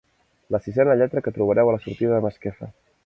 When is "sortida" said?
1.85-2.17